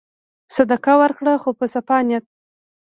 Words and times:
صدقه 0.55 0.93
ورکړه 1.01 1.33
خو 1.41 1.49
په 1.59 1.65
صفا 1.73 1.97
نیت. 2.07 2.25